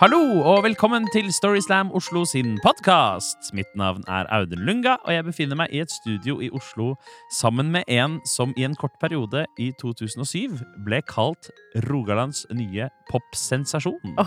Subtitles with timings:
[0.00, 3.52] Hallo og velkommen til Storyslam Oslo sin podkast.
[3.54, 6.96] Mitt navn er Audun Lunga, og jeg befinner meg i et studio i Oslo
[7.32, 11.50] sammen med en som i en kort periode i 2007 ble kalt
[11.86, 14.18] Rogalands nye popsensasjon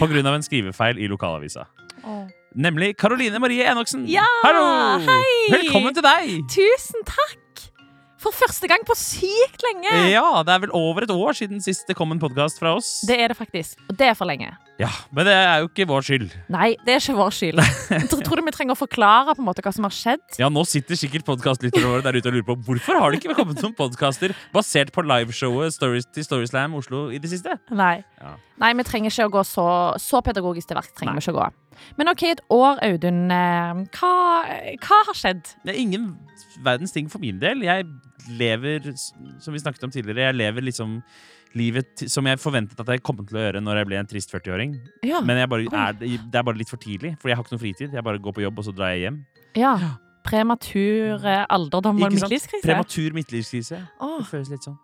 [0.00, 1.64] på grunn av en skrivefeil i lokalavisa.
[2.56, 4.04] Nemlig Karoline Marie Enoksen.
[4.08, 4.68] Ja, Hallo!
[5.08, 5.32] hei!
[5.56, 6.38] Velkommen til deg!
[6.52, 7.40] Tusen takk!
[8.22, 9.90] For første gang på sykt lenge!
[10.08, 13.02] Ja, Det er vel over et år siden sist det kom en podkast fra oss.
[13.06, 13.76] Det er det faktisk.
[13.90, 14.54] Og det er for lenge.
[14.80, 16.32] Ja, Men det er jo ikke vår skyld.
[16.52, 17.60] Nei, det er ikke vår skyld.
[17.92, 20.24] Jeg tror du vi trenger å forklare på en måte hva som har skjedd?
[20.40, 23.36] Ja, Nå sitter sikkert podkastlytterne våre der ute og lurer på hvorfor har det ikke
[23.36, 27.56] kommet noen podkaster basert på liveshowet Stories til Storyslam Oslo i det siste.
[27.72, 28.00] Nei.
[28.20, 28.34] Ja.
[28.60, 29.68] Nei, vi trenger ikke å gå så,
[30.00, 30.96] så pedagogisk til verks.
[30.96, 31.20] trenger Nei.
[31.20, 31.48] vi ikke å gå.
[31.98, 33.30] Men OK, et år, Audun.
[33.30, 34.12] eh, Hva,
[34.82, 35.54] hva har skjedd?
[35.64, 36.10] Det er ingen
[36.64, 37.62] verdens ting for min del.
[37.66, 37.86] Jeg
[38.28, 38.92] lever,
[39.40, 41.00] som vi snakket om tidligere, jeg lever liksom
[41.56, 44.32] livet som jeg forventet at jeg kom til å gjøre når jeg ble en trist
[44.34, 44.74] 40-åring.
[45.06, 45.20] Ja.
[45.24, 47.62] Men jeg bare er, det er bare litt for tidlig, for jeg har ikke noe
[47.62, 47.94] fritid.
[47.96, 49.22] Jeg bare går på jobb, og så drar jeg hjem.
[49.56, 49.76] ja.
[50.26, 52.58] Prematur eh, alderdom og midtlivskrise.
[52.64, 53.76] Prematur midtlivskrise.
[53.78, 54.74] Det føles litt sånn.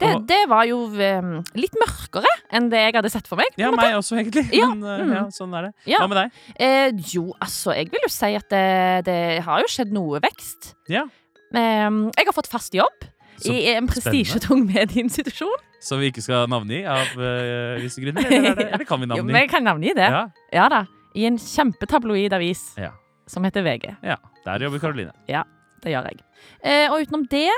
[0.00, 3.50] Det, det var jo eh, litt mørkere enn det jeg hadde sett for meg.
[3.60, 4.46] Ja, meg også, egentlig.
[4.54, 5.12] Ja, Men eh, mm.
[5.16, 5.72] ja, sånn er det.
[5.90, 6.00] Ja.
[6.02, 6.40] Hva med deg?
[6.60, 8.64] Eh, jo, altså, jeg vil jo si at det,
[9.08, 10.74] det har jo skjedd noe vekst.
[10.92, 11.06] Ja.
[11.54, 13.06] Eh, jeg har fått fast jobb
[13.40, 15.56] Så i en prestisjetung medieinstitusjon.
[15.86, 18.24] Som vi ikke skal navngi av uh, visse grunner?
[18.32, 19.28] Eller, eller, eller kan vi Jo, navngi?
[19.28, 20.08] men jeg kan navngi det.
[20.56, 20.64] Ja.
[20.72, 20.80] Da.
[21.14, 22.90] I en kjempetabloid avis Ja.
[23.30, 23.92] som heter VG.
[24.02, 25.12] ja, der jobber Karoline.
[25.30, 25.44] Ja,
[25.84, 26.22] Det gjør jeg.
[26.64, 27.52] Eh, og utenom det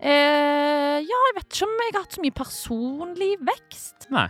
[0.00, 4.08] eh, Ja, jeg vet ikke om jeg har hatt så mye personlig vekst.
[4.14, 4.28] Nei.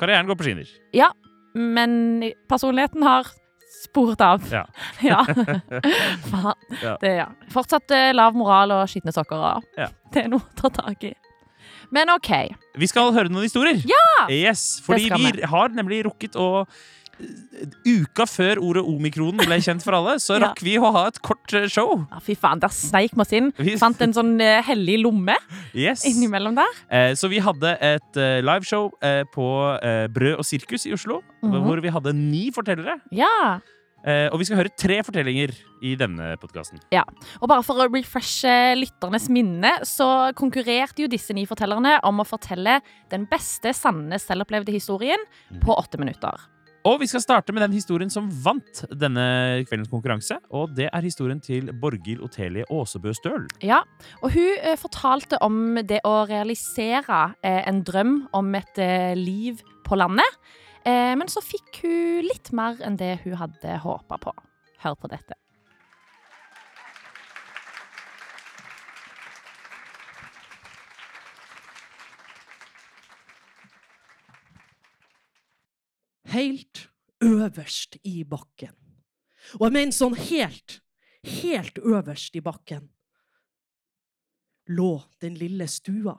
[0.00, 0.70] Karrieren går på skinner.
[0.96, 1.12] Ja,
[1.54, 3.28] Men personligheten har
[3.84, 4.42] sporet av.
[4.50, 4.64] Ja.
[5.10, 5.20] ja.
[6.30, 6.64] Faen.
[6.82, 6.96] Ja.
[7.00, 7.28] Det, ja.
[7.52, 9.62] Fortsatt eh, lav moral og skitne sokker.
[9.78, 9.90] Ja.
[10.14, 11.12] Det er noe å ta tak i.
[11.94, 12.30] Men OK.
[12.80, 13.78] Vi skal høre noen historier.
[13.86, 14.26] Ja!
[14.32, 15.30] Yes, fordi vi.
[15.38, 16.64] vi har nemlig rukket å
[17.86, 20.48] Uka før ordet omikron ble kjent for alle, så Ja.
[20.48, 21.94] rakk vi å ha et kort eh, show.
[22.10, 23.52] Ja, fy faen, der sneik vi oss inn.
[23.58, 25.36] Vi- Fant en sånn uh, hellig lomme
[25.72, 26.04] Yes.
[26.08, 26.80] innimellom der.
[26.90, 29.46] Eh, så vi hadde et uh, liveshow eh, på
[29.80, 31.62] eh, Brød og sirkus i Oslo, Mhm.
[31.66, 32.98] hvor vi hadde ni fortellere.
[33.12, 33.60] Ja.
[34.04, 35.52] Eh, og vi skal høre tre fortellinger
[35.84, 36.80] i denne podkasten.
[37.40, 42.26] Og bare for å refreshe lytternes minne, så konkurrerte jo disse ni fortellerne om å
[42.28, 42.78] fortelle
[43.12, 45.20] den beste, sanne, selvopplevde historien
[45.64, 46.36] på åtte minutter.
[46.84, 49.24] Og vi skal starte med den historien som vant denne
[49.64, 50.36] kveldens konkurranse.
[50.52, 53.46] Og det er historien til Borghild Otelie Aasebø Støl.
[53.64, 53.80] Ja,
[54.20, 59.64] og hun eh, fortalte om det å realisere eh, en drøm om et eh, liv
[59.86, 60.38] på landet.
[60.84, 64.34] Men så fikk hun litt mer enn det hun hadde håpa på.
[64.84, 65.38] Hør på dette.
[76.34, 76.88] Helt
[77.24, 78.74] øverst i bakken.
[79.58, 80.80] Og jeg mener sånn helt,
[81.40, 82.88] helt øverst i bakken
[84.72, 86.14] lå den lille stua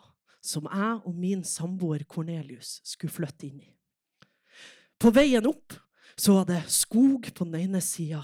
[0.46, 3.72] som jeg og min samboer Cornelius skulle flytte inn i.
[5.02, 5.74] På veien opp
[6.16, 8.22] så var det skog på den ene sida,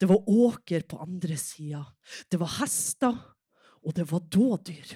[0.00, 1.82] det var åker på andre sida,
[2.30, 3.18] det var hester,
[3.82, 4.94] og det var dådyr.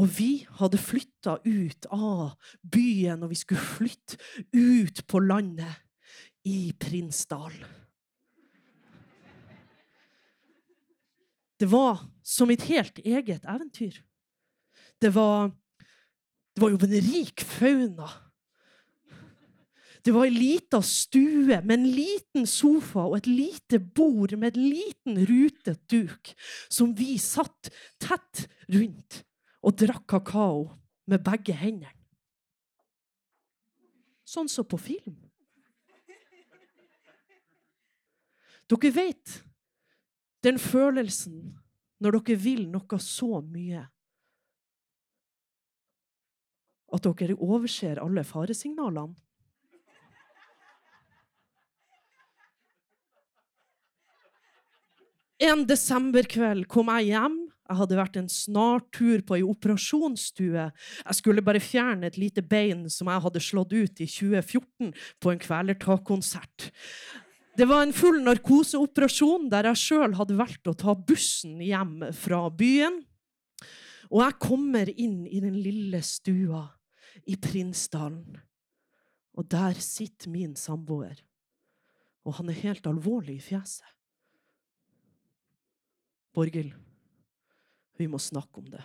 [0.00, 2.32] Og vi hadde flytta ut av
[2.64, 4.16] byen, og vi skulle flytte
[4.56, 5.82] ut på landet
[6.48, 7.52] i Prinsdal.
[11.60, 14.00] Det var som et helt eget eventyr.
[15.00, 15.52] Det var,
[16.56, 18.08] det var jo en rik fauna.
[20.00, 24.70] Det var ei lita stue med en liten sofa og et lite bord med en
[24.72, 26.32] liten rutet duk,
[26.72, 27.68] som vi satt
[28.00, 29.26] tett rundt
[29.60, 30.68] og drakk kakao
[31.10, 31.92] med begge hendene.
[34.24, 35.16] Sånn som på film.
[38.70, 39.40] Dere vet
[40.46, 41.56] den følelsen
[42.00, 43.82] når dere vil noe så mye
[46.90, 49.18] at dere overser alle faresignalene.
[55.40, 57.36] En desemberkveld kom jeg hjem.
[57.70, 60.64] Jeg hadde vært en snartur på ei operasjonsstue.
[60.74, 64.90] Jeg skulle bare fjerne et lite bein som jeg hadde slått ut i 2014
[65.22, 66.66] på en kvelertakkonsert.
[67.54, 72.42] Det var en full narkoseoperasjon der jeg sjøl hadde valgt å ta bussen hjem fra
[72.50, 72.98] byen.
[74.10, 76.64] Og jeg kommer inn i den lille stua
[77.30, 78.40] i Prinsdalen.
[79.38, 81.22] Og der sitter min samboer.
[82.26, 83.86] Og han er helt alvorlig i fjeset.
[86.34, 86.74] Borghild,
[88.00, 88.80] vi må snakke om det.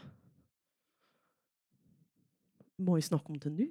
[2.84, 3.70] Må vi snakke om det nå?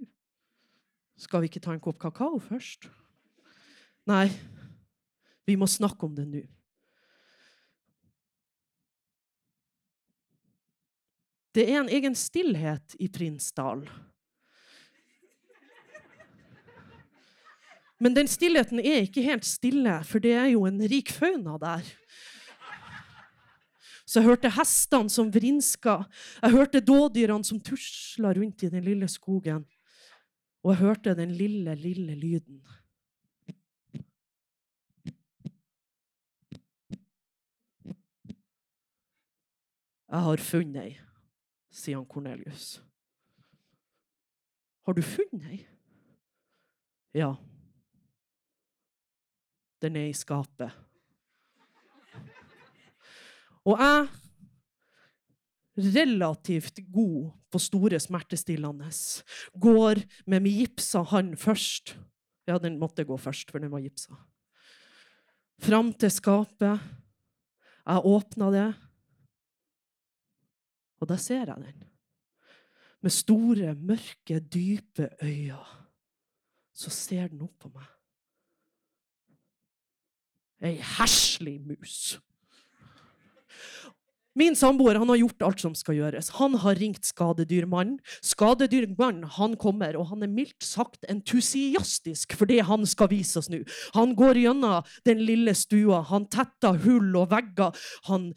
[1.21, 2.89] Skal vi ikke ta en kopp kakao først?
[4.09, 4.29] Nei,
[5.45, 6.43] vi må snakke om det nå.
[11.55, 13.85] Det er en egen stillhet i Prinsdal.
[18.03, 21.93] Men den stillheten er ikke helt stille, for det er jo en rik fauna der.
[24.05, 26.03] Så jeg hørte hestene som vrinska,
[26.43, 29.65] jeg hørte dådyrene som tusla rundt i den lille skogen.
[30.65, 32.61] Og jeg hørte den lille, lille lyden.
[40.15, 40.91] Jeg har funnet ei,
[41.75, 42.77] sier han Kornelius.
[44.87, 45.59] Har du funnet ei?
[47.19, 47.33] Ja.
[49.83, 50.71] Den er i skapet.
[53.65, 54.09] Og jeg
[55.97, 58.91] relativt god på store smertestillende.
[59.59, 61.97] Går med min gipsa hånd først.
[62.47, 64.15] Ja, den måtte gå først, for den var gipsa.
[65.65, 66.81] Fram til skapet.
[67.85, 68.69] Jeg åpna det,
[71.05, 71.83] og da ser jeg den.
[73.05, 75.59] Med store, mørke, dype øyne.
[76.73, 77.91] Så ser den opp på meg.
[80.65, 82.17] Ei heslig mus.
[84.35, 86.33] Min samboer han har gjort alt som skal gjøres.
[86.41, 88.01] Han har ringt skadedyrmannen.
[88.25, 93.51] Skadedyrmannen han kommer, og han er mildt sagt entusiastisk for det han skal vise oss
[93.53, 93.63] nå.
[93.95, 97.87] Han går gjennom den lille stua, han tetter hull og vegger.
[98.11, 98.33] Han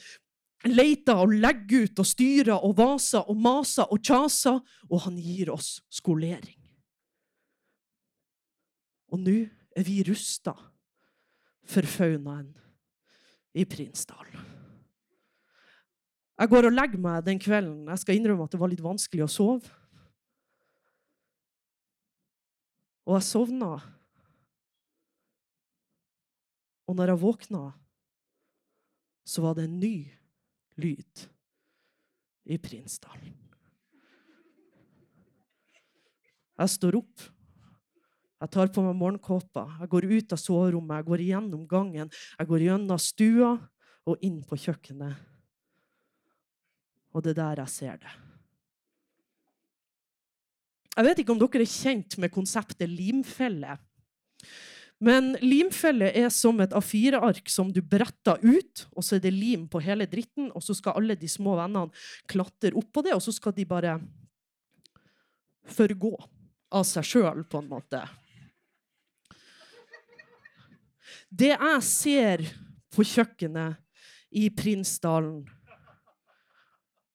[0.70, 5.50] leter og legger ut og styrer og vaser og maser og kjaser, og han gir
[5.54, 6.60] oss skolering.
[9.14, 9.40] Og nå
[9.78, 10.54] er vi rusta
[11.68, 12.52] for faunaen
[13.58, 14.57] i Prinsdal.
[16.38, 17.88] Jeg går og legger meg den kvelden.
[17.90, 19.72] Jeg skal innrømme at det var litt vanskelig å sove.
[23.08, 23.72] Og jeg sovna.
[26.88, 27.64] Og når jeg våkna,
[29.28, 29.96] så var det en ny
[30.80, 31.24] lyd
[32.48, 33.26] i Prinsdal.
[36.58, 37.26] Jeg står opp.
[38.38, 39.64] Jeg tar på meg morgenkåpa.
[39.82, 42.14] Jeg går ut av soverommet, jeg går gjennom gangen.
[42.38, 43.56] Jeg går gjennom stua
[44.08, 45.18] og inn på kjøkkenet.
[47.18, 48.14] Og det er der jeg ser det.
[50.98, 53.78] Jeg vet ikke om dere er kjent med konseptet limfelle.
[54.98, 59.68] Men limfelle er som et A4-ark som du bretter ut, og så er det lim
[59.70, 61.94] på hele dritten, og så skal alle de små vennene
[62.30, 64.00] klatre oppå det, og så skal de bare
[65.70, 66.16] forgå
[66.74, 68.02] av seg sjøl, på en måte.
[71.30, 72.48] Det jeg ser
[72.94, 73.78] på kjøkkenet
[74.34, 75.46] i Prinsdalen,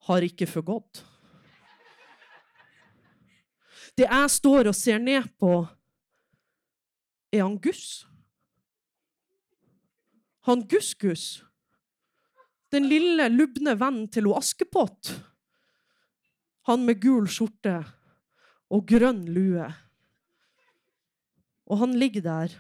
[0.08, 1.02] har ikke forgått.
[3.96, 5.52] Det jeg står og ser ned på,
[7.32, 8.04] er han Guss.
[10.49, 11.43] Han Guss-Guss.
[12.72, 15.12] Den lille, lubne vennen til ho Askepott.
[16.70, 17.76] Han med gul skjorte
[18.72, 19.66] og grønn lue.
[21.69, 22.56] Og han ligger der.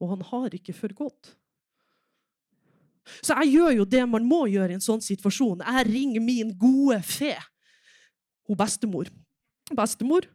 [0.00, 1.34] Og han har ikke forgått.
[3.30, 5.60] Så jeg gjør jo det man må gjøre i en sånn situasjon.
[5.62, 7.36] Jeg ringer min gode fe.
[8.50, 9.06] Hun bestemor.
[9.70, 10.26] Bestemor,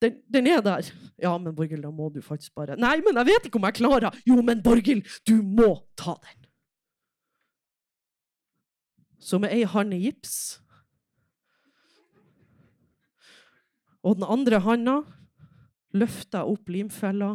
[0.00, 0.88] den, den er der.
[1.20, 3.76] Ja, men Borghild, da må du faktisk bare Nei, men jeg vet ikke om jeg
[3.82, 4.16] klarer.
[4.24, 6.48] Jo, men Borghild, du må ta den.
[9.20, 10.62] Så med ei hånd i gips
[14.00, 14.94] og den andre handa
[15.92, 17.34] løfter jeg opp limfella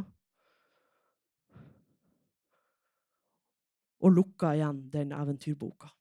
[4.04, 5.92] og lukka igjen den eventyrboka.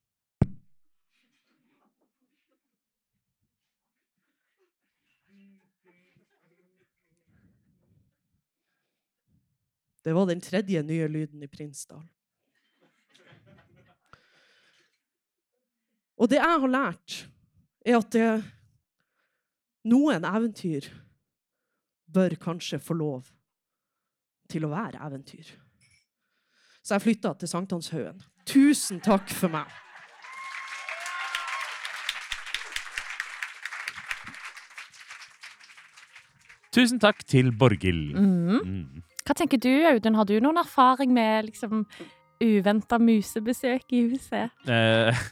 [10.05, 12.03] Det var den tredje nye lyden i Prinsdal.
[16.21, 17.17] Og det jeg har lært,
[17.85, 18.29] er at det,
[19.89, 20.87] noen eventyr
[22.05, 23.33] bør kanskje få lov
[24.53, 25.51] til å være eventyr.
[26.85, 28.21] Så jeg flytta til Sankthanshaugen.
[28.45, 29.71] Tusen takk for meg.
[36.75, 38.19] Tusen takk til Borghild.
[38.19, 38.61] Mm.
[38.67, 39.05] Mm.
[39.25, 40.19] Hva tenker du, Audun?
[40.19, 41.87] Har du noen erfaring med liksom
[42.45, 44.53] uventa musebesøk i huset?
[44.69, 45.25] Eh,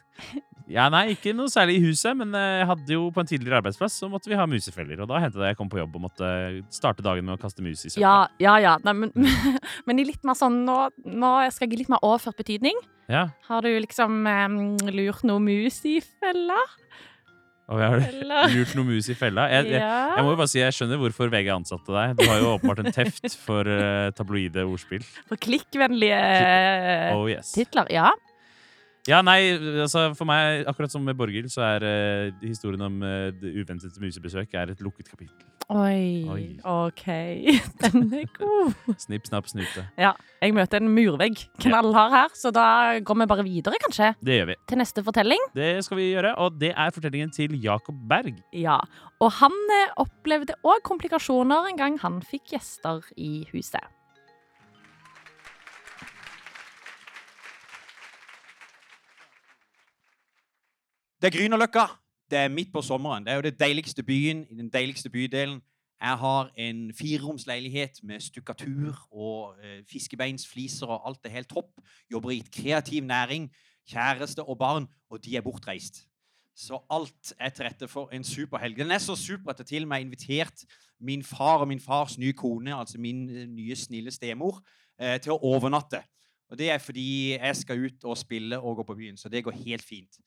[0.71, 3.61] ja, nei, ikke noe særlig i huset, men eh, jeg hadde jo på en tidligere
[3.63, 5.01] arbeidsplass så måtte vi ha musefeller.
[5.03, 6.29] Og da hendte det jeg kom på jobb og måtte
[6.75, 8.03] starte dagen med å kaste mus i søpla.
[8.05, 8.77] Ja, ja, ja.
[8.87, 9.13] Nei, men,
[9.89, 10.79] men i litt mer sånn nå,
[11.09, 12.79] nå skal jeg gi litt mer overført betydning.
[13.11, 13.27] Ja.
[13.49, 14.59] Har du liksom em,
[14.95, 16.61] lurt noe mus i fella?
[17.73, 19.47] Og jeg har lurt noe mus i fella.
[19.53, 22.19] Jeg, jeg, jeg må jo bare si, jeg skjønner hvorfor VG ansatte deg.
[22.19, 25.07] Du har jo åpenbart en teft for uh, tabloide ordspill.
[25.31, 27.55] For klikkvennlige eh, Oh yes.
[27.57, 27.89] titler.
[27.93, 28.11] Ja.
[29.09, 33.33] Ja, nei, altså for meg, akkurat som med Borghild, så er uh, historien om uh,
[33.43, 35.35] uventede musebesøk er et lukket kapittel.
[35.73, 36.23] Oi.
[36.31, 36.43] Oi.
[36.69, 37.07] OK.
[37.83, 38.75] Den er god.
[39.01, 39.85] Snipp, snapp, snute.
[39.99, 40.13] Ja.
[40.43, 42.67] Jeg møter en murvegg knallhard her, så da
[43.03, 44.57] går vi bare videre, kanskje, Det gjør vi.
[44.69, 45.49] til neste fortelling.
[45.57, 48.39] Det skal vi gjøre, og det er fortellingen til Jakob Berg.
[48.55, 48.79] Ja.
[49.23, 53.83] Og han eh, opplevde òg komplikasjoner en gang han fikk gjester i huset.
[61.23, 61.85] Det er Grünerløkka.
[62.31, 63.23] Det er midt på sommeren.
[63.25, 65.61] Det er jo det deiligste byen i den deiligste bydelen.
[66.01, 71.79] Jeg har en fireromsleilighet med stukkatur og eh, fiskebeinsfliser og alt er helt topp.
[72.11, 73.53] Jobber i et kreativ næring.
[73.87, 76.09] Kjæreste og barn, og de er bortreist.
[76.57, 78.77] Så alt er til rette for en superhelg.
[78.77, 80.65] Den er så super at jeg til og med har invitert
[81.01, 84.59] min far og min fars nye kone, altså min eh, nye snille stemor,
[84.99, 86.03] eh, til å overnatte.
[86.51, 89.45] Og det er fordi jeg skal ut og spille og gå på byen, så det
[89.45, 90.19] går helt fint.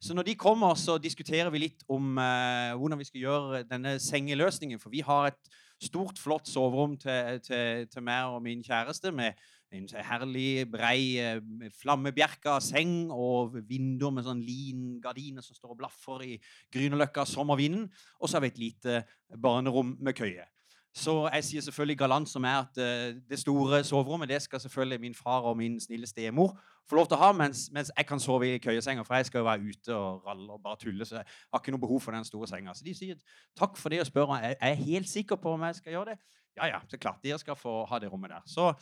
[0.00, 3.98] Så når de kommer, så diskuterer vi litt om eh, hvordan vi skal gjøre denne
[4.00, 4.80] sengeløsningen.
[4.80, 9.36] For vi har et stort, flott soverom til, til, til meg og min kjæreste med
[9.76, 11.42] en herlig, brei, eh,
[11.82, 16.38] flammebjerka seng og vinduer med sånn lingardiner som står og blaffer i
[16.72, 17.90] Grünerløkka sommervinden.
[18.18, 19.02] Og så har vi et lite
[19.36, 20.48] barnerom med køye.
[20.94, 25.00] Så jeg sier selvfølgelig galant som er at eh, det store soverommet det skal selvfølgelig
[25.00, 26.56] min far og min snille stemor
[26.90, 29.44] få lov til å ha, mens, mens jeg kan sove i køyesenga, for jeg skal
[29.44, 31.06] jo være ute og ralle og bare tulle.
[31.06, 32.74] Så jeg har ikke noe behov for den store senga.
[32.74, 33.20] Så de sier
[33.58, 36.14] takk for det og spør om jeg er helt sikker på om jeg skal gjøre
[36.16, 36.16] det.
[36.58, 37.22] Ja, ja, er klart.
[37.22, 38.42] Dere skal få ha det rommet der.
[38.50, 38.72] Så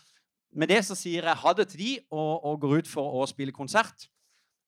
[0.57, 3.27] med det så sier jeg ha det til de, og, og går ut for å
[3.29, 4.09] spille konsert.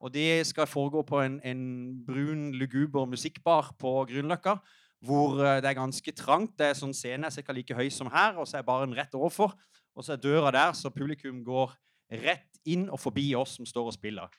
[0.04, 1.64] Og det skal foregå på en, en
[2.04, 4.58] brun, luguber musikkbar på Grünerløkka
[5.04, 6.56] hvor eh, det er ganske trangt.
[6.58, 7.56] Det er sånn Scenen er ca.
[7.56, 9.56] like høy som her, og så er baren rett overfor.
[9.96, 11.74] Og så er døra der, så publikum går
[12.20, 14.30] rett inn og forbi oss som står og spiller.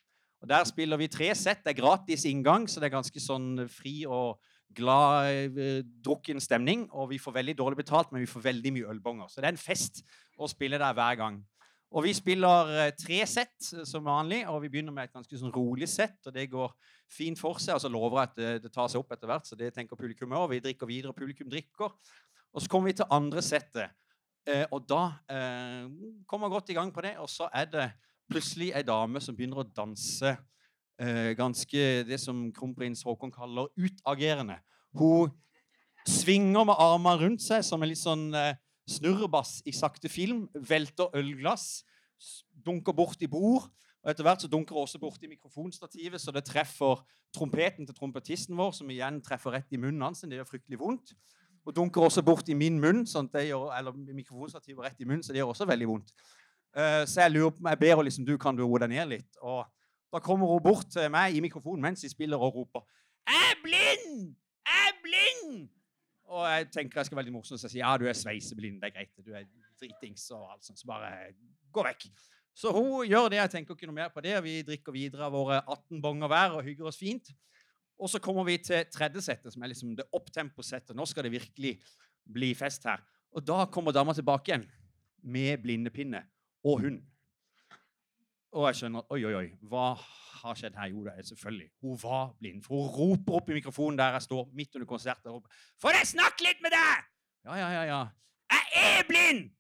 [0.41, 1.63] Og Der spiller vi tre sett.
[1.63, 4.41] Det er gratis inngang, så det er ganske sånn fri og
[4.74, 6.88] glad, eh, drukken stemning.
[6.91, 9.30] Og vi får veldig dårlig betalt, men vi får veldig mye ølbonger.
[9.30, 10.03] Så det er en fest
[10.39, 11.44] å spille der hver gang.
[11.91, 15.39] Og vi spiller eh, tre sett eh, som vanlig, og vi begynner med et ganske
[15.39, 16.19] sånn rolig sett.
[16.25, 16.71] Og det går
[17.12, 19.48] fint for seg, og så lover jeg at det, det tar seg opp etter hvert.
[19.50, 20.53] Så det tenker publikum òg.
[20.53, 21.91] Vi drikker videre, og publikum drikker.
[22.51, 23.91] Og så kommer vi til andre settet.
[24.48, 25.91] Eh, og da eh,
[26.29, 27.89] kommer vi godt i gang på det, og så er det
[28.31, 30.31] plutselig ei dame som begynner å danse
[31.01, 34.57] eh, ganske det som kronprins Haakon kaller utagerende.
[34.98, 35.29] Hun
[36.07, 38.55] svinger med armene rundt seg som en litt sånn eh,
[38.91, 40.45] snurrebass i sakte film.
[40.53, 41.83] Velter ølglass,
[42.65, 43.69] dunker bort i bord.
[44.01, 47.03] Og etter hvert så dunker det også borti mikrofonstativet, så det treffer
[47.36, 50.24] trompeten til trompetisten vår, som igjen treffer rett i munnen hans.
[50.25, 51.13] Det gjør fryktelig vondt.
[51.65, 55.33] Og dunker også bort i min munn, sånn gjør, eller mikrofonstativet rett i munnen, så
[55.33, 56.15] det gjør også veldig vondt.
[56.71, 59.12] Uh, så jeg lurer på, jeg ber henne liksom, du kan du roe deg ned
[59.12, 59.38] litt.
[59.43, 59.62] Og
[60.12, 62.81] da kommer hun bort til meg i mikrofonen mens de spiller og roper
[63.27, 64.36] 'Jeg er blind!
[64.65, 65.69] Jeg er blind!'
[66.31, 68.79] Og jeg tenker jeg skal være veldig morsom, jeg sier ja, du er sveiseblind.
[68.79, 69.11] Det er greit.
[69.19, 69.47] Du er
[69.79, 70.79] dritings og alt sånt.
[70.79, 71.33] Så bare
[71.73, 72.07] gå vekk.
[72.55, 73.39] Så hun gjør det.
[73.41, 74.35] Jeg tenker ikke noe mer på det.
[74.45, 77.31] Vi drikker videre av våre 18 bonger hver og hygger oss fint.
[78.01, 80.95] Og så kommer vi til tredje settet, som er liksom det opptempo-settet.
[80.97, 81.75] Nå skal det virkelig
[82.31, 83.03] bli fest her.
[83.35, 84.65] Og da kommer dama tilbake igjen
[85.21, 86.23] med blindepinne
[86.65, 87.01] og hund.
[88.51, 89.48] Og jeg skjønner Oi, oi, oi.
[89.72, 89.93] Hva
[90.41, 90.89] har skjedd her?
[90.91, 91.70] Jo, det er selvfølgelig.
[91.86, 92.63] Hun var blind.
[92.65, 95.22] For hun roper opp i mikrofonen der jeg står midt under konsert.
[95.25, 97.08] og roper, Får jeg snakke litt med deg?!
[97.46, 97.84] Ja, ja, ja.
[97.89, 98.01] ja.
[98.51, 99.51] Jeg er blind!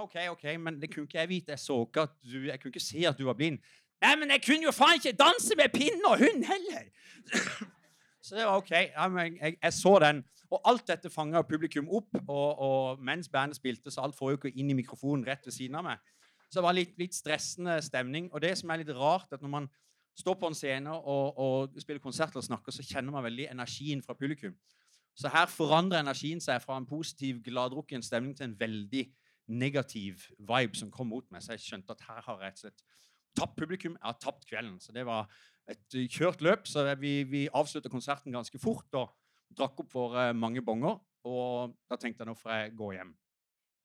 [0.00, 1.52] OK, OK, men det kunne ikke jeg vite.
[1.54, 3.58] Jeg så ikke at du Jeg kunne ikke se at du var blind.
[4.00, 6.88] Nei, men jeg kunne jo faen ikke danse med pinne og hund heller!
[8.22, 8.70] Så det var OK.
[9.12, 10.24] Men jeg, jeg så den.
[10.50, 12.18] Og alt dette fanga publikum opp.
[12.28, 15.86] Og, og mens bandet spilte, så alt ikke inn i mikrofonen rett ved siden av
[15.86, 16.02] meg.
[16.50, 18.26] Så det var litt, litt stressende stemning.
[18.34, 19.68] Og det som er litt rart, at når man
[20.18, 24.02] står på en scene og, og spiller konsert og snakker, så kjenner man veldig energien
[24.02, 24.56] fra publikum.
[25.14, 29.04] Så her forandrer energien seg fra en positiv, gladdrukken stemning til en veldig
[29.50, 31.42] negativ vibe som kom mot meg.
[31.44, 32.84] Så jeg skjønte at her har jeg rett og slett
[33.38, 33.96] tapt publikum.
[33.98, 34.78] Jeg har tapt kvelden.
[34.82, 35.30] Så det var
[35.70, 36.66] et uh, kjørt løp.
[36.70, 39.10] Så vi, vi avslutta konserten ganske fort og
[39.54, 40.98] drakk opp for mange bonger.
[41.26, 43.12] Og da tenkte jeg nå får jeg gå hjem.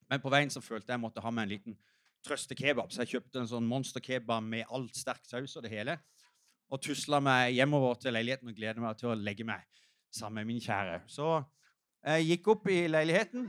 [0.09, 1.77] Men på veien så følte jeg jeg måtte ha med en liten
[2.25, 2.91] trøstekebab.
[2.91, 5.97] Så jeg kjøpte en sånn monsterkebab med all sterk saus og det hele.
[6.73, 9.63] Og tusla meg hjemover til leiligheten og gleder meg til å legge meg
[10.13, 11.03] sammen med min kjære.
[11.11, 11.37] Så
[12.05, 13.47] jeg gikk opp i leiligheten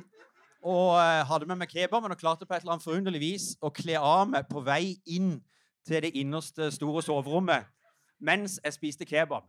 [0.66, 3.70] og eh, hadde med meg kebaben og klarte på et eller annet forunderlig vis å
[3.74, 5.36] kle av meg på vei inn
[5.86, 7.68] til det innerste store soverommet
[8.18, 9.44] mens jeg spiste kebab.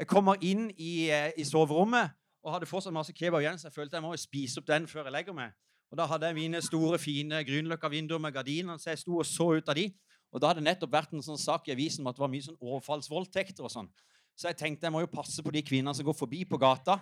[0.00, 3.76] Jeg kommer inn i, eh, i soverommet og hadde fortsatt masse kebab igjen, så jeg
[3.76, 5.52] følte jeg må spise opp den før jeg legger meg.
[5.92, 9.50] Og Da hadde jeg mine store, fine Grünerløkka-vinduer med gardiner, så jeg sto og så
[9.58, 9.90] ut av de.
[10.32, 12.30] Og da hadde det nettopp vært en sånn sak i avisen om at det var
[12.32, 13.90] mye sånn overfallsvoldtekter og sånn.
[14.32, 16.96] Så jeg tenkte jeg må jo passe på de kvinnene som går forbi på gata.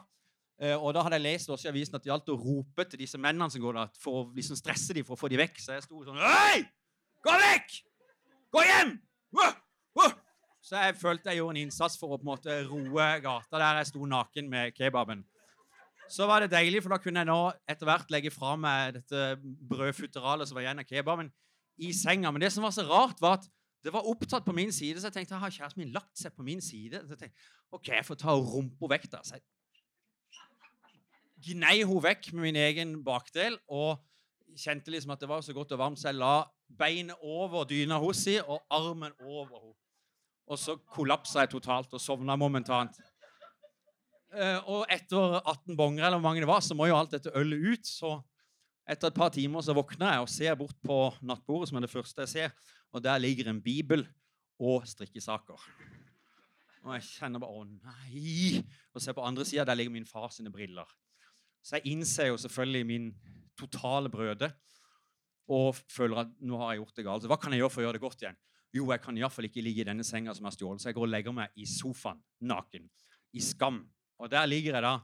[0.59, 3.05] Eh, og da hadde jeg lest også i avisen at det gjaldt å rope til
[3.05, 5.63] disse mennene som går der, for å liksom stresse dem for å få dem vekk.
[5.63, 6.67] Så jeg sto sånn Hei!
[7.23, 7.79] Gå vekk!
[8.51, 8.97] Gå hjem!
[9.39, 9.55] Wah!
[10.01, 10.19] Wah!
[10.61, 13.79] Så jeg følte jeg gjorde en innsats for å på en måte roe gata der
[13.81, 15.23] jeg sto naken med kebaben.
[16.11, 17.38] Så var det deilig, for da kunne jeg nå
[17.71, 19.38] etter hvert legge fra meg dette
[19.71, 21.31] brødfutteralet som var igjen av kebaben,
[21.81, 22.33] i senga.
[22.35, 23.47] Men det som var så rart, var at
[23.85, 26.45] det var opptatt på min side, så jeg tenkte har kjæresten min lagt seg på
[26.45, 27.00] min side?
[27.07, 29.23] Så jeg tenkte, OK, jeg får ta rumpa vekk, da.
[29.25, 29.47] Så jeg
[31.40, 34.02] gnei hun vekk med min egen bakdel og
[34.59, 36.43] kjente liksom at det var så godt og varmt, så jeg la
[36.79, 39.76] beinet over dyna hos si og armen over henne.
[40.50, 42.97] Og så kollapsa jeg totalt og sovna momentant.
[44.31, 47.33] Eh, og etter 18 bonger, eller hvor mange det var, så må jo alt dette
[47.39, 47.89] ølet ut.
[47.89, 48.15] Så
[48.91, 51.93] etter et par timer så våkner jeg og ser bort på nattbordet, som er det
[51.93, 54.07] første jeg ser, og der ligger en bibel
[54.61, 55.67] og strikkesaker.
[56.81, 58.63] Og jeg kjenner bare Å, nei!
[58.95, 60.89] Og ser på andre sida, der ligger min far sine briller.
[61.61, 63.11] Så jeg innser jo selvfølgelig min
[63.59, 64.49] totale brøde
[65.51, 67.25] og føler at nå har jeg gjort det galt.
[67.25, 68.39] Så hva kan jeg gjøre for å gjøre det godt igjen?
[68.71, 71.09] Jo, jeg kan iallfall ikke ligge i denne senga som er stjålet, så jeg går
[71.09, 72.87] og legger meg i sofaen naken.
[73.35, 73.83] I skam.
[74.21, 74.99] Og der ligger jeg da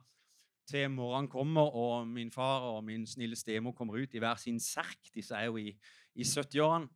[0.68, 4.58] til morgenen kommer, og min far og min snille stemor kommer ut i hver sin
[4.60, 5.08] serk.
[5.14, 5.70] Disse er jo i,
[6.14, 6.90] i 70-årene.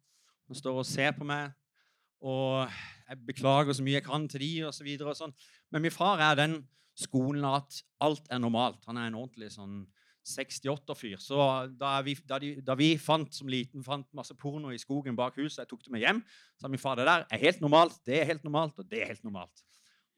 [0.48, 1.54] De står og ser på meg.
[2.20, 2.66] Og
[3.08, 5.32] jeg beklager så mye jeg kan til de, og så videre og sånn.
[5.72, 6.58] Men min far er den
[6.98, 8.84] skolen at alt er normalt.
[8.90, 9.86] Han er en ordentlig sånn
[10.26, 11.16] 68-fyr.
[11.22, 11.40] Så
[11.80, 15.38] da vi, da, de, da vi, fant som liten fant masse porno i skogen bak
[15.40, 16.20] huset, jeg tok det med hjem,
[16.60, 19.14] sa min far det der er helt normalt, det er helt normalt, og det er
[19.14, 19.64] helt normalt.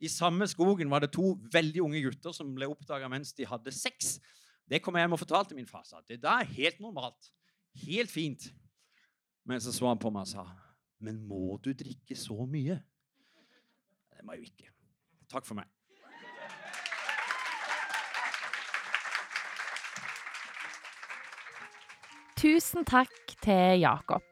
[0.02, 3.70] I samme skogen var det to veldig unge gutter som ble oppdaga mens de hadde
[3.74, 4.16] sex.
[4.66, 5.86] Det kom jeg hjem og fortalte min far.
[6.08, 7.30] Det der er helt normalt.
[7.84, 8.48] Helt fint.
[9.46, 10.44] Men så så han på meg og sa
[11.02, 12.80] Men må du drikke så mye?
[14.10, 14.68] Det må jeg jo ikke.
[15.30, 15.70] Takk for meg.
[22.42, 24.26] Tusen takk til Jakob.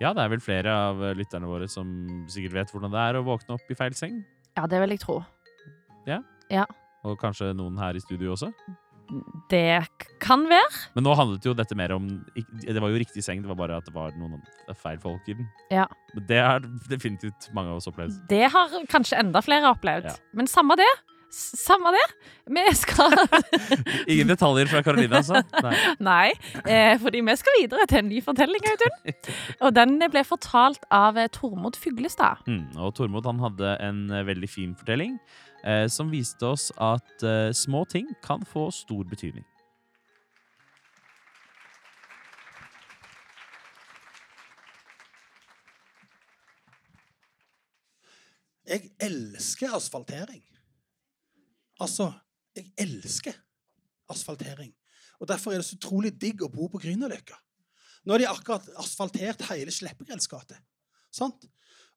[0.00, 1.88] Ja, det er vel flere av lytterne våre som
[2.28, 4.20] sikkert vet hvordan det er å våkne opp i feil seng.
[4.60, 5.22] Ja, det vil jeg tro.
[7.08, 8.50] Og kanskje noen her i studio også.
[9.50, 9.80] Det
[10.22, 10.82] kan være.
[10.94, 12.04] Men nå handlet jo dette mer om
[12.36, 14.38] Det var jo riktig seng, det var bare at det var noen
[14.78, 15.48] feil folk i den.
[15.72, 15.88] Ja.
[16.28, 18.20] Det har definitivt mange av oss opplevd.
[18.30, 20.10] Det har kanskje enda flere opplevd.
[20.12, 20.14] Ja.
[20.36, 20.90] Men samme det.
[21.30, 22.06] Samme det.
[22.50, 23.14] Vi skal
[24.10, 25.42] Ingen detaljer fra Karoline, altså?
[25.62, 25.76] Nei.
[26.10, 26.30] Nei,
[26.64, 29.14] eh, fordi vi skal videre til en ny fortelling, Audun.
[29.68, 32.42] Og den ble fortalt av eh, Tormod Fuglestad.
[32.50, 35.14] Mm, og Tormod han hadde en eh, veldig fin fortelling
[35.62, 39.46] eh, som viste oss at eh, små ting kan få stor betydning.
[48.70, 50.42] Jeg elsker asfaltering.
[51.80, 52.10] Altså,
[52.56, 53.36] jeg elsker
[54.10, 54.72] asfaltering.
[55.20, 57.36] Og Derfor er det så utrolig digg å bo på Grünerløkka.
[58.04, 60.56] Nå har de akkurat asfaltert hele Sleppegrells gate.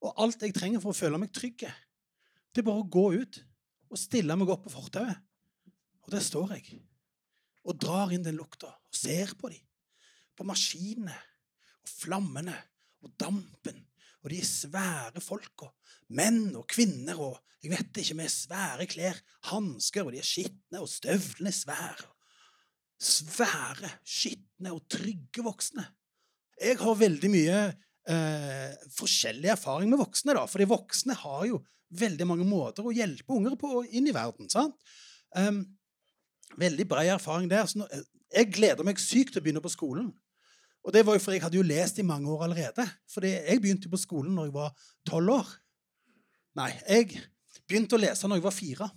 [0.04, 3.40] Og alt jeg trenger for å føle meg trygg, det er bare å gå ut
[3.94, 5.22] og stille meg opp på fortauet.
[6.04, 6.82] Og der står jeg
[7.64, 9.64] og drar inn den lukta og ser på dem.
[10.36, 11.16] På maskinene
[11.80, 12.56] og flammene
[13.06, 13.80] og dampen
[14.24, 15.70] og de svære folka.
[16.16, 20.82] Menn og kvinner og jeg vet ikke, med svære klær, hansker, og de er skitne,
[20.82, 22.10] og støvlene er svære.
[23.00, 25.86] Svære, skitne og trygge voksne.
[26.60, 31.62] Jeg har veldig mye eh, forskjellig erfaring med voksne, da, for de voksne har jo
[31.96, 34.52] veldig mange måter å hjelpe unger på inn i verden.
[34.52, 34.76] sant?
[35.32, 35.64] Um,
[36.60, 37.64] veldig bred erfaring der.
[37.70, 37.88] Så nå,
[38.34, 40.12] jeg gleder meg sykt til å begynne på skolen.
[40.84, 42.86] Og det var jo for jeg hadde jo lest i mange år allerede.
[43.14, 44.74] Fordi jeg begynte jo på skolen når jeg var
[45.08, 45.52] tolv år.
[46.60, 47.22] Nei, jeg
[47.68, 48.90] begynte å lese når jeg var fire.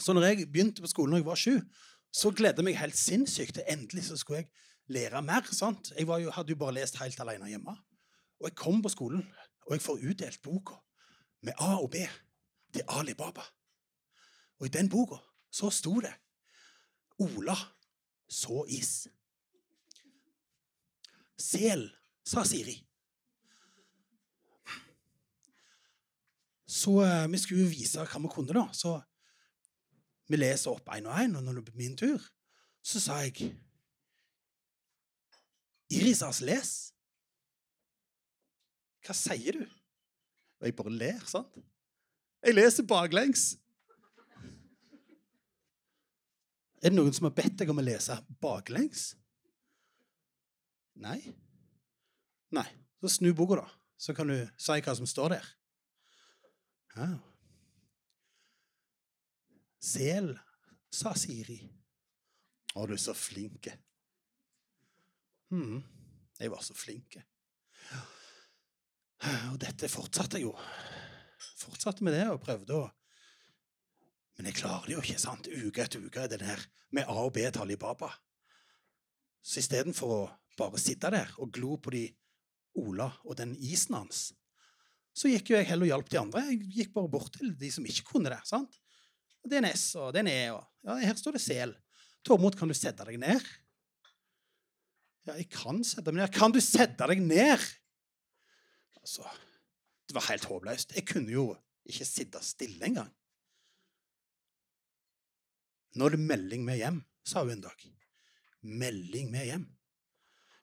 [0.00, 1.56] Så når jeg begynte på skolen når jeg var sju,
[2.14, 4.50] så gledet jeg meg helt sinnssykt endelig så skulle jeg
[4.94, 5.46] lære mer.
[5.52, 5.92] sant?
[5.98, 7.76] Jeg jo, hadde jo bare lest helt alene hjemme.
[8.40, 9.24] Og jeg kom på skolen,
[9.66, 10.80] og jeg får utdelt boka
[11.44, 12.02] med A og B
[12.72, 13.44] til Ali Baba.
[14.60, 15.20] Og i den boka
[15.52, 16.12] så sto det
[17.22, 17.54] Ola
[18.28, 19.06] så is.
[21.44, 21.88] Sel,
[22.24, 22.78] sa Siri.
[26.74, 28.64] Så eh, vi skulle jo vise hva vi kunne, da.
[28.72, 28.96] Så
[30.30, 32.22] vi leser opp én og én, og når det ble min tur,
[32.84, 33.52] så sa jeg
[35.94, 36.70] Irisas, les.
[39.04, 39.66] Hva sier du?
[40.60, 41.58] Og jeg bare ler, sant?
[42.44, 43.52] Jeg leser baklengs.
[46.80, 49.12] Er det noen som har bedt deg om å lese baklengs?
[50.94, 51.20] Nei?
[52.54, 52.66] Nei.
[53.02, 53.68] Så snu boka, da.
[53.98, 55.48] Så kan du si hva som står der.
[56.94, 57.08] Ja.
[59.84, 60.30] Sel,
[60.94, 61.58] sa Siri.
[62.74, 63.68] Å, du er så flink.
[65.52, 65.82] Mhm.
[66.40, 67.14] Jeg var så flink.
[69.52, 70.54] Og dette fortsatte jeg jo.
[71.60, 72.84] Fortsatte med det og prøvde å
[74.34, 75.18] Men jeg klarer det jo ikke.
[75.22, 75.46] sant?
[75.46, 76.58] Uke etter uke er det der
[76.90, 78.08] med A og B-tall i Baba.
[79.38, 80.24] Så istedenfor å
[80.58, 82.06] bare sitte der og glo på de
[82.74, 84.32] Ola og den isen hans,
[85.14, 86.40] så gikk jo jeg heller og hjalp de andre.
[86.50, 88.40] Jeg gikk bare bort til de som ikke kunne det.
[88.48, 88.80] sant?
[89.46, 91.74] Det er en S, og det er en E, og ja, her står det sel.
[92.26, 93.44] Tormod, kan du sette deg ned?
[95.28, 96.32] Ja, jeg kan sette meg ned.
[96.34, 97.62] Kan du sette deg ned?
[98.98, 99.28] Altså,
[100.08, 100.96] det var helt håpløst.
[100.96, 101.46] Jeg kunne jo
[101.86, 103.12] ikke sitte stille engang.
[105.94, 107.84] Nå er det melding med hjem, sa hun en dag.
[108.64, 109.66] Melding med hjem.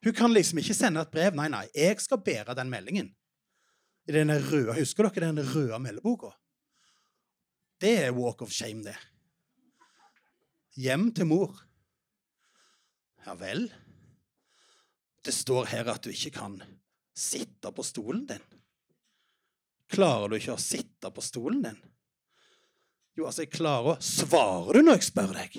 [0.02, 1.34] Hun kan liksom ikke sende et brev.
[1.38, 3.12] Nei, nei, jeg skal bære den meldingen.
[4.08, 6.32] I denne røde, Husker dere den røde meldeboka?
[7.82, 8.96] Det er walk of shame, det.
[10.78, 11.54] Hjem til mor.
[13.26, 13.68] Ja vel.
[15.22, 16.58] Det står her at du ikke kan
[17.14, 18.42] sitte på stolen din.
[19.92, 21.78] Klarer du ikke å sitte på stolen din?
[23.18, 25.58] Jo, altså, jeg klarer å Svarer du når jeg spør deg?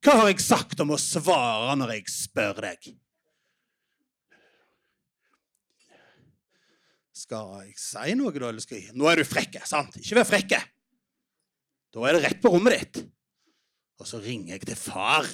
[0.00, 2.92] Hva har jeg sagt om å svare når jeg spør deg?
[7.20, 8.48] Skal jeg si noe, da?
[8.48, 9.98] Eller skal jeg Nå er du frekke, sant?
[10.00, 10.60] Ikke vær frekke.
[11.90, 13.02] Da er det rett på rommet ditt.
[14.00, 15.28] Og så ringer jeg til far.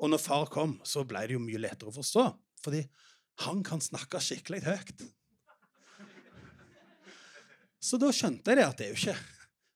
[0.00, 2.26] Og når far kom, så ble det jo mye lettere å forstå.
[2.64, 2.82] Fordi
[3.46, 5.04] han kan snakke skikkelig høyt.
[7.80, 9.16] Så da skjønte jeg det at det er jo ikke,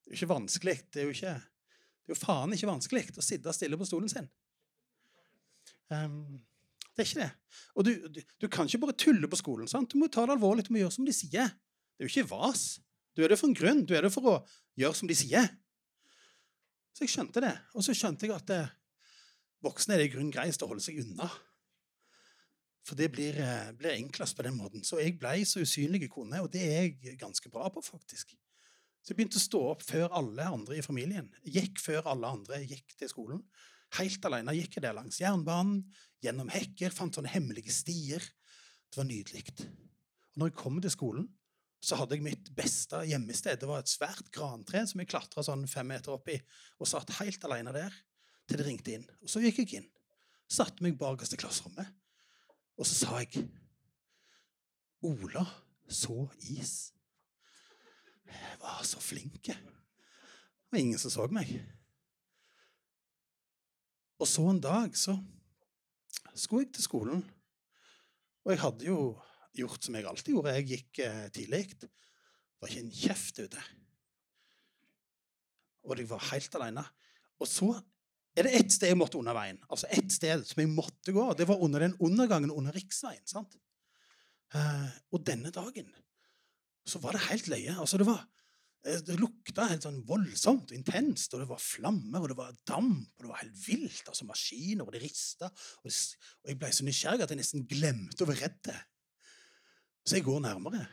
[0.05, 0.75] det er ikke vanskelig.
[0.93, 4.13] Det er jo, ikke, det er jo faen ikke vanskelig å sitte stille på stolen
[4.13, 4.29] sin.
[5.89, 6.43] Um,
[6.95, 7.59] det er ikke det.
[7.75, 9.71] Og du, du, du, kan ikke bare tulle på skolen.
[9.71, 9.91] sant?
[9.91, 11.51] Du må ta det alvorlig, du må gjøre som de sier.
[11.95, 12.63] Det er jo ikke vas.
[13.15, 13.83] Du er det for en grunn.
[13.87, 14.37] Du er det for å
[14.79, 15.51] gjøre som de sier.
[16.95, 17.55] Så jeg skjønte det.
[17.75, 18.61] Og så skjønte jeg at det,
[19.67, 21.27] voksne er det i grunnen greiest å holde seg unna.
[22.85, 24.85] For det blir, eh, blir, enklest på den måten.
[24.85, 28.37] Så jeg ble så usynlig jeg kunne, og det er jeg ganske bra på, faktisk.
[29.03, 31.31] Så jeg begynte å stå opp før alle andre i familien.
[31.45, 33.43] Gikk før alle andre gikk til skolen.
[33.99, 35.85] Helt alene gikk jeg der langs jernbanen,
[36.25, 38.23] gjennom hekker, fant sånne hemmelige stier.
[38.91, 39.45] Det var nydelig.
[40.35, 41.29] Og når jeg kom til skolen,
[41.85, 43.61] så hadde jeg mitt beste gjemmested.
[43.61, 46.39] Det var et svært grantre som jeg klatra sånn fem meter opp i,
[46.81, 47.99] og satt helt alene der
[48.49, 49.05] til det ringte inn.
[49.21, 49.91] Og så gikk jeg inn,
[50.51, 51.93] satte meg bakerst i klasserommet,
[52.75, 53.45] og så sa jeg
[55.05, 55.45] Ola
[55.85, 56.95] så is.
[58.25, 59.43] Jeg var så flink.
[59.45, 61.51] Det var ingen som så meg.
[64.23, 65.17] Og så en dag så
[66.35, 67.23] skulle jeg til skolen.
[68.45, 68.99] Og jeg hadde jo
[69.57, 70.55] gjort som jeg alltid gjorde.
[70.59, 71.65] Jeg gikk eh, tidlig.
[71.79, 71.91] Det
[72.61, 73.65] var ikke en kjeft ute.
[75.85, 76.85] Og jeg var helt alene.
[77.43, 77.73] Og så
[78.35, 79.61] er det ett sted jeg måtte under veien.
[79.69, 81.27] Altså ett sted som jeg måtte gå.
[81.39, 83.23] Det var under den undergangen under riksveien.
[83.31, 83.57] sant?
[84.55, 85.91] Eh, og denne dagen
[86.87, 87.75] så var det helt løye.
[87.81, 88.25] Altså, det var
[88.85, 93.15] det lukta helt sånn voldsomt og intenst, og det var flammer, og det var damp,
[93.17, 94.03] og det var helt vilt.
[94.11, 95.49] altså Maskiner, og det rista.
[95.81, 98.73] Og, og jeg ble så nysgjerrig at jeg nesten glemte å være redd.
[100.05, 100.85] Så jeg går nærmere.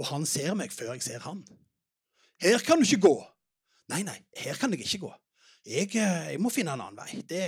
[0.00, 1.44] Og han ser meg før jeg ser han.
[2.42, 3.16] Her kan du ikke gå!
[3.92, 5.14] Nei, nei, her kan jeg ikke gå.
[5.68, 7.22] Jeg, eh, jeg må finne en annen vei.
[7.28, 7.42] Det,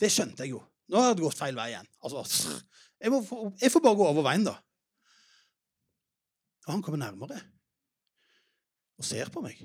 [0.00, 0.62] det, skjønte jeg jo.
[0.90, 1.86] Nå har det gått feil vei igjen.
[2.02, 2.24] Altså,
[2.98, 3.22] jeg, må,
[3.60, 4.58] jeg får bare gå over veien, da.
[6.64, 7.38] Og han kommer nærmere
[8.98, 9.60] og ser på meg.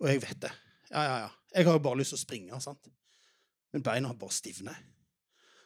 [0.00, 0.52] Og jeg vet det.
[0.90, 1.30] Ja, ja, ja.
[1.54, 2.90] Jeg har jo bare lyst til å springe, sant?
[3.74, 4.76] Men beina bare stivnet.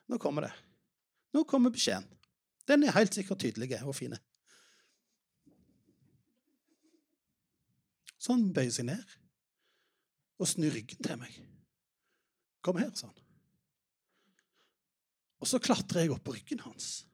[0.09, 0.53] Nå kommer det.
[1.37, 2.09] Nå kommer beskjeden.
[2.69, 4.17] Den er helt sikkert tydelig og fin.
[8.17, 9.03] Så han bøyer seg ned
[10.41, 11.35] og snur ryggen til meg.
[12.65, 13.21] Kom her, sa han.
[15.45, 17.05] Og så klatrer jeg opp på ryggen hans.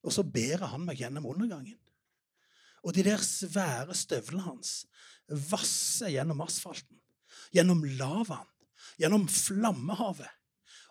[0.00, 1.76] Og så bærer han meg gjennom undergangen.
[2.80, 4.84] Og de der svære støvlene hans
[5.50, 6.98] vasser gjennom asfalten,
[7.54, 8.48] gjennom lavaen,
[9.00, 10.30] gjennom flammehavet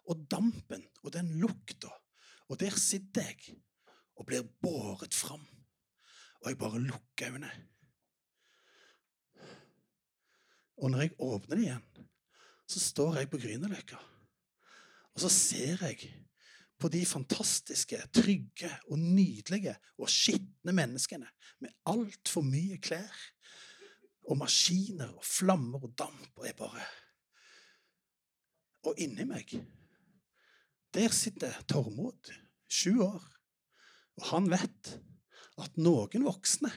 [0.09, 1.91] og dampen og den lukta.
[2.49, 3.57] Og der sitter jeg
[4.17, 5.43] og blir båret fram,
[6.41, 7.51] og jeg bare lukker øynene.
[10.79, 12.07] Og når jeg åpner det igjen,
[12.69, 13.99] så står jeg på Grünerløkka,
[15.13, 16.11] og så ser jeg
[16.79, 21.27] på de fantastiske, trygge og nydelige og skitne menneskene
[21.59, 23.15] med altfor mye klær
[24.29, 26.87] og maskiner og flammer og damp, og jeg bare
[28.87, 29.51] Og inni meg,
[30.95, 32.31] der sitter Tormod,
[32.71, 33.25] sju år,
[34.15, 34.93] og han vet
[35.59, 36.71] at noen voksne,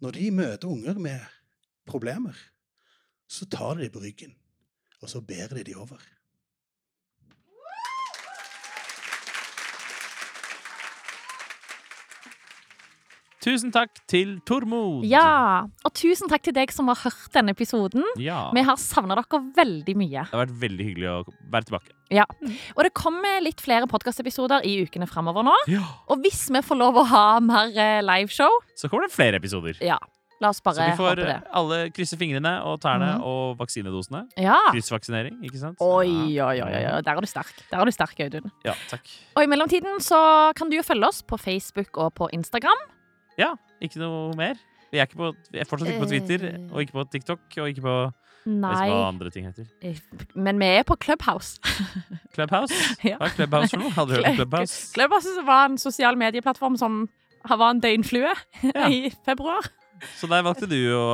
[0.00, 1.20] når de møter unger med
[1.84, 2.32] problemer,
[3.28, 4.32] så tar de dem på ryggen,
[5.02, 6.00] og så bærer de dem over.
[13.46, 15.04] Tusen takk til Tormod.
[15.06, 18.02] Ja, og tusen takk til deg som har hørt denne episoden.
[18.18, 18.48] Ja.
[18.56, 20.24] Vi har savna dere veldig mye.
[20.24, 21.18] Det har vært veldig hyggelig å
[21.52, 21.94] være tilbake.
[22.10, 22.24] Ja,
[22.74, 25.54] Og det kommer litt flere podkastepisoder i ukene framover nå.
[25.70, 25.84] Ja.
[26.10, 29.78] Og hvis vi får lov å ha mer eh, liveshow, Så kommer det flere episoder.
[29.82, 29.98] ja,
[30.42, 30.96] la oss bare håpe det.
[30.98, 33.22] Så vi får alle krysse fingrene og tærne mm.
[33.30, 34.24] og vaksinedosene.
[34.42, 34.58] Ja.
[34.72, 35.78] Kryssvaksinering, ikke sant?
[35.78, 36.50] Oi, Ja.
[36.50, 36.98] oi, oi, oi.
[37.06, 37.54] Der er du sterk.
[37.70, 38.50] Der er du sterk, Audun.
[38.66, 39.06] Ja, takk.
[39.36, 42.86] Og i mellomtiden så kan du jo følge oss på Facebook og på Instagram.
[43.38, 43.52] Ja,
[43.84, 44.56] ikke noe mer.
[44.92, 46.60] Vi er, ikke på, jeg er fortsatt ikke på Twitter, Eh.
[46.72, 47.94] og ikke på TikTok, og ikke på
[48.46, 48.86] Nei.
[48.88, 49.66] hva andre ting heter.
[50.38, 51.58] men vi er på Clubhouse.
[52.36, 52.74] Clubhouse?
[53.04, 53.16] Ja.
[53.18, 53.90] Hva er Clubhouse for noe?
[53.96, 54.92] Hadde du hørt om Clubhouse?
[54.94, 57.08] Clubhouse var en sosial medieplattform som
[57.46, 58.30] var en døgnflue
[58.62, 58.86] Ja.
[58.94, 59.66] i februar.
[60.20, 61.04] Så der valgte du å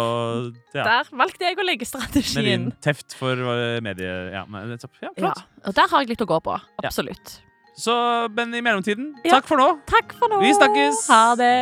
[0.75, 2.35] ja, Der valgte jeg å legge strategien.
[2.43, 4.11] Med din teft for eh, medie...
[4.35, 4.97] Ja, nettopp.
[5.01, 5.33] Ja, Ja,
[5.65, 6.57] og der har jeg litt å gå på.
[6.83, 7.37] Absolutt.
[7.75, 9.39] Så, men i mellomtiden, Ja.
[9.39, 9.79] takk for nå.
[9.87, 10.41] Takk for nå.
[10.41, 11.07] Vi snakkes.
[11.09, 11.53] Ha det.